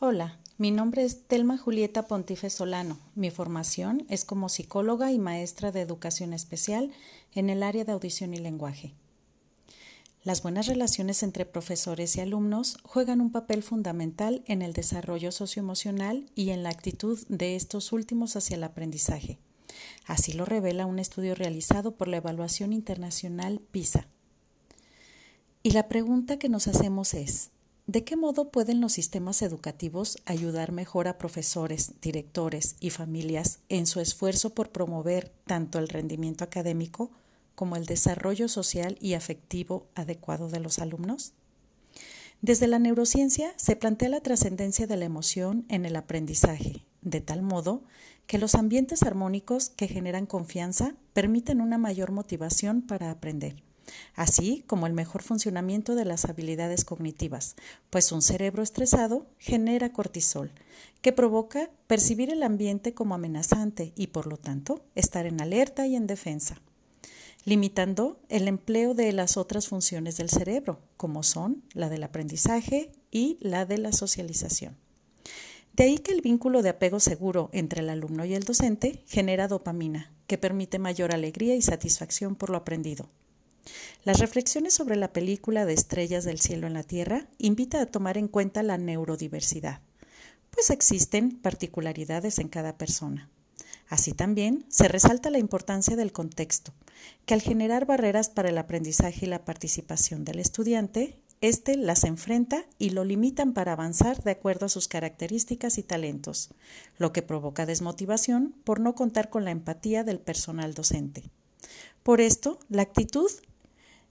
Hola, 0.00 0.38
mi 0.58 0.70
nombre 0.70 1.02
es 1.02 1.24
Telma 1.26 1.58
Julieta 1.58 2.06
Pontife 2.06 2.50
Solano. 2.50 3.00
Mi 3.16 3.32
formación 3.32 4.06
es 4.08 4.24
como 4.24 4.48
psicóloga 4.48 5.10
y 5.10 5.18
maestra 5.18 5.72
de 5.72 5.80
educación 5.80 6.32
especial 6.32 6.92
en 7.34 7.50
el 7.50 7.64
área 7.64 7.84
de 7.84 7.90
audición 7.90 8.32
y 8.32 8.38
lenguaje. 8.38 8.94
Las 10.22 10.40
buenas 10.40 10.68
relaciones 10.68 11.24
entre 11.24 11.46
profesores 11.46 12.14
y 12.14 12.20
alumnos 12.20 12.78
juegan 12.84 13.20
un 13.20 13.32
papel 13.32 13.64
fundamental 13.64 14.44
en 14.46 14.62
el 14.62 14.72
desarrollo 14.72 15.32
socioemocional 15.32 16.30
y 16.36 16.50
en 16.50 16.62
la 16.62 16.70
actitud 16.70 17.18
de 17.28 17.56
estos 17.56 17.90
últimos 17.90 18.36
hacia 18.36 18.54
el 18.54 18.62
aprendizaje. 18.62 19.40
Así 20.06 20.32
lo 20.32 20.44
revela 20.44 20.86
un 20.86 21.00
estudio 21.00 21.34
realizado 21.34 21.96
por 21.96 22.06
la 22.06 22.18
Evaluación 22.18 22.72
Internacional 22.72 23.60
PISA. 23.72 24.06
Y 25.64 25.72
la 25.72 25.88
pregunta 25.88 26.38
que 26.38 26.48
nos 26.48 26.68
hacemos 26.68 27.14
es, 27.14 27.50
¿De 27.88 28.04
qué 28.04 28.16
modo 28.16 28.50
pueden 28.50 28.82
los 28.82 28.92
sistemas 28.92 29.40
educativos 29.40 30.18
ayudar 30.26 30.72
mejor 30.72 31.08
a 31.08 31.16
profesores, 31.16 31.94
directores 32.02 32.76
y 32.80 32.90
familias 32.90 33.60
en 33.70 33.86
su 33.86 34.00
esfuerzo 34.00 34.50
por 34.50 34.72
promover 34.72 35.32
tanto 35.46 35.78
el 35.78 35.88
rendimiento 35.88 36.44
académico 36.44 37.10
como 37.54 37.76
el 37.76 37.86
desarrollo 37.86 38.46
social 38.48 38.98
y 39.00 39.14
afectivo 39.14 39.86
adecuado 39.94 40.50
de 40.50 40.60
los 40.60 40.80
alumnos? 40.80 41.32
Desde 42.42 42.66
la 42.66 42.78
neurociencia 42.78 43.54
se 43.56 43.74
plantea 43.74 44.10
la 44.10 44.20
trascendencia 44.20 44.86
de 44.86 44.98
la 44.98 45.06
emoción 45.06 45.64
en 45.70 45.86
el 45.86 45.96
aprendizaje, 45.96 46.84
de 47.00 47.22
tal 47.22 47.40
modo 47.40 47.84
que 48.26 48.36
los 48.36 48.54
ambientes 48.54 49.02
armónicos 49.02 49.70
que 49.70 49.88
generan 49.88 50.26
confianza 50.26 50.94
permiten 51.14 51.62
una 51.62 51.78
mayor 51.78 52.12
motivación 52.12 52.82
para 52.82 53.10
aprender 53.10 53.66
así 54.14 54.64
como 54.66 54.86
el 54.86 54.92
mejor 54.92 55.22
funcionamiento 55.22 55.94
de 55.94 56.04
las 56.04 56.24
habilidades 56.24 56.84
cognitivas, 56.84 57.56
pues 57.90 58.12
un 58.12 58.22
cerebro 58.22 58.62
estresado 58.62 59.26
genera 59.38 59.92
cortisol, 59.92 60.50
que 61.00 61.12
provoca 61.12 61.70
percibir 61.86 62.30
el 62.30 62.42
ambiente 62.42 62.94
como 62.94 63.14
amenazante 63.14 63.92
y 63.96 64.08
por 64.08 64.26
lo 64.26 64.36
tanto 64.36 64.84
estar 64.94 65.26
en 65.26 65.40
alerta 65.40 65.86
y 65.86 65.96
en 65.96 66.06
defensa, 66.06 66.60
limitando 67.44 68.20
el 68.28 68.48
empleo 68.48 68.94
de 68.94 69.12
las 69.12 69.36
otras 69.36 69.68
funciones 69.68 70.16
del 70.16 70.30
cerebro, 70.30 70.80
como 70.96 71.22
son 71.22 71.62
la 71.72 71.88
del 71.88 72.02
aprendizaje 72.02 72.90
y 73.10 73.38
la 73.40 73.64
de 73.64 73.78
la 73.78 73.92
socialización. 73.92 74.76
De 75.78 75.84
ahí 75.84 75.98
que 75.98 76.10
el 76.10 76.22
vínculo 76.22 76.62
de 76.62 76.70
apego 76.70 76.98
seguro 76.98 77.50
entre 77.52 77.82
el 77.82 77.88
alumno 77.88 78.24
y 78.24 78.34
el 78.34 78.42
docente 78.42 79.04
genera 79.06 79.46
dopamina, 79.46 80.12
que 80.26 80.36
permite 80.36 80.80
mayor 80.80 81.14
alegría 81.14 81.54
y 81.54 81.62
satisfacción 81.62 82.34
por 82.34 82.50
lo 82.50 82.56
aprendido, 82.56 83.08
las 84.04 84.20
reflexiones 84.20 84.74
sobre 84.74 84.96
la 84.96 85.12
película 85.12 85.64
de 85.64 85.74
Estrellas 85.74 86.24
del 86.24 86.40
Cielo 86.40 86.66
en 86.66 86.74
la 86.74 86.82
Tierra 86.82 87.26
invita 87.38 87.80
a 87.80 87.86
tomar 87.86 88.18
en 88.18 88.28
cuenta 88.28 88.62
la 88.62 88.78
neurodiversidad, 88.78 89.80
pues 90.50 90.70
existen 90.70 91.38
particularidades 91.38 92.38
en 92.38 92.48
cada 92.48 92.76
persona. 92.78 93.28
Así 93.88 94.12
también 94.12 94.66
se 94.68 94.88
resalta 94.88 95.30
la 95.30 95.38
importancia 95.38 95.96
del 95.96 96.12
contexto, 96.12 96.72
que 97.24 97.34
al 97.34 97.42
generar 97.42 97.86
barreras 97.86 98.28
para 98.28 98.50
el 98.50 98.58
aprendizaje 98.58 99.26
y 99.26 99.28
la 99.28 99.44
participación 99.44 100.24
del 100.24 100.40
estudiante, 100.40 101.18
éste 101.40 101.76
las 101.76 102.04
enfrenta 102.04 102.64
y 102.78 102.90
lo 102.90 103.04
limitan 103.04 103.54
para 103.54 103.72
avanzar 103.72 104.22
de 104.22 104.32
acuerdo 104.32 104.66
a 104.66 104.70
sus 104.70 104.88
características 104.88 105.78
y 105.78 105.82
talentos, 105.82 106.50
lo 106.98 107.12
que 107.12 107.22
provoca 107.22 107.66
desmotivación 107.66 108.54
por 108.64 108.80
no 108.80 108.94
contar 108.94 109.30
con 109.30 109.44
la 109.44 109.52
empatía 109.52 110.04
del 110.04 110.18
personal 110.18 110.74
docente. 110.74 111.30
Por 112.02 112.20
esto, 112.20 112.58
la 112.68 112.82
actitud 112.82 113.30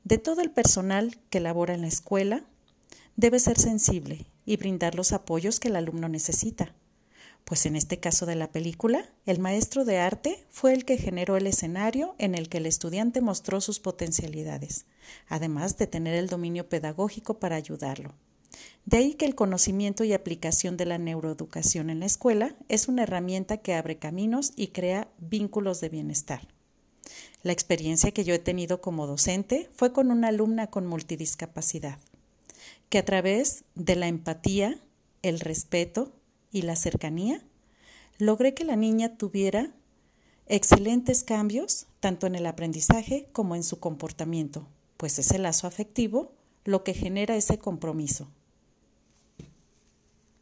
de 0.07 0.17
todo 0.17 0.39
el 0.39 0.51
personal 0.51 1.17
que 1.29 1.41
labora 1.41 1.73
en 1.73 1.81
la 1.81 1.87
escuela 1.87 2.45
debe 3.17 3.39
ser 3.39 3.59
sensible 3.59 4.25
y 4.45 4.55
brindar 4.55 4.95
los 4.95 5.11
apoyos 5.11 5.59
que 5.59 5.67
el 5.67 5.75
alumno 5.75 6.07
necesita. 6.07 6.73
Pues 7.43 7.65
en 7.65 7.75
este 7.75 7.99
caso 7.99 8.25
de 8.25 8.35
la 8.35 8.49
película, 8.49 9.03
el 9.25 9.39
maestro 9.39 9.83
de 9.83 9.97
arte 9.97 10.45
fue 10.49 10.71
el 10.71 10.85
que 10.85 10.97
generó 10.97 11.35
el 11.35 11.45
escenario 11.45 12.15
en 12.19 12.35
el 12.35 12.47
que 12.47 12.59
el 12.59 12.67
estudiante 12.67 13.19
mostró 13.19 13.59
sus 13.59 13.81
potencialidades, 13.81 14.85
además 15.27 15.77
de 15.77 15.87
tener 15.87 16.13
el 16.15 16.27
dominio 16.27 16.69
pedagógico 16.69 17.39
para 17.39 17.57
ayudarlo. 17.57 18.15
De 18.85 18.97
ahí 18.97 19.13
que 19.15 19.25
el 19.25 19.35
conocimiento 19.35 20.05
y 20.05 20.13
aplicación 20.13 20.77
de 20.77 20.85
la 20.85 20.97
neuroeducación 20.99 21.89
en 21.89 21.99
la 21.99 22.05
escuela 22.05 22.55
es 22.69 22.87
una 22.87 23.03
herramienta 23.03 23.57
que 23.57 23.73
abre 23.73 23.97
caminos 23.97 24.53
y 24.55 24.67
crea 24.67 25.09
vínculos 25.17 25.81
de 25.81 25.89
bienestar. 25.89 26.47
La 27.43 27.51
experiencia 27.51 28.11
que 28.11 28.23
yo 28.23 28.33
he 28.33 28.39
tenido 28.39 28.81
como 28.81 29.07
docente 29.07 29.69
fue 29.75 29.93
con 29.93 30.11
una 30.11 30.29
alumna 30.29 30.67
con 30.67 30.85
multidiscapacidad, 30.85 31.99
que 32.89 32.97
a 32.97 33.05
través 33.05 33.63
de 33.75 33.95
la 33.95 34.07
empatía, 34.07 34.79
el 35.21 35.39
respeto 35.39 36.11
y 36.51 36.63
la 36.63 36.75
cercanía, 36.75 37.43
logré 38.17 38.53
que 38.53 38.63
la 38.63 38.75
niña 38.75 39.17
tuviera 39.17 39.71
excelentes 40.47 41.23
cambios 41.23 41.87
tanto 41.99 42.27
en 42.27 42.35
el 42.35 42.45
aprendizaje 42.45 43.27
como 43.33 43.55
en 43.55 43.63
su 43.63 43.79
comportamiento, 43.79 44.67
pues 44.97 45.19
es 45.19 45.31
el 45.31 45.43
lazo 45.43 45.67
afectivo 45.67 46.31
lo 46.63 46.83
que 46.83 46.93
genera 46.93 47.35
ese 47.35 47.57
compromiso, 47.59 48.27